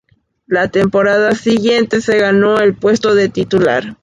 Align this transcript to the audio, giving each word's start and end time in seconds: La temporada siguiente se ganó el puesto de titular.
La 0.47 0.67
temporada 0.67 1.35
siguiente 1.35 2.01
se 2.01 2.17
ganó 2.17 2.57
el 2.59 2.73
puesto 2.75 3.13
de 3.13 3.29
titular. 3.29 3.97